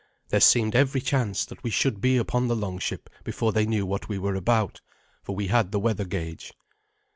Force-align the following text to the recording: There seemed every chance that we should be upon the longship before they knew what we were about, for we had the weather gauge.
There 0.29 0.39
seemed 0.41 0.75
every 0.75 0.99
chance 0.99 1.45
that 1.45 1.61
we 1.63 1.69
should 1.69 2.01
be 2.01 2.17
upon 2.17 2.47
the 2.47 2.55
longship 2.55 3.07
before 3.23 3.51
they 3.51 3.67
knew 3.67 3.85
what 3.85 4.09
we 4.09 4.17
were 4.17 4.33
about, 4.33 4.81
for 5.21 5.35
we 5.35 5.45
had 5.45 5.71
the 5.71 5.79
weather 5.79 6.05
gauge. 6.05 6.51